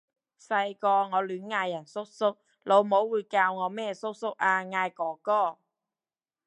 [0.39, 4.63] 細個我亂嗌人叔叔，老母會教我咩叔叔啊！
[4.65, 5.59] 嗌哥哥！